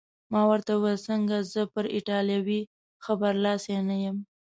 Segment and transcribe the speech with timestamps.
[0.31, 2.61] ما ورته وویل: څنګه، زه پر ایټالوي
[3.03, 4.17] ښه برلاسی نه یم؟